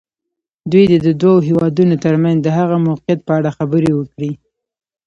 دوی 0.71 0.83
دې 0.91 0.97
د 1.07 1.09
دوو 1.21 1.45
هېوادونو 1.47 1.95
تر 2.05 2.15
منځ 2.23 2.37
د 2.41 2.47
هغه 2.57 2.75
موقعیت 2.87 3.19
په 3.27 3.31
اړه 3.37 3.55
خبرې 3.57 3.91
وکړي. 3.95 4.31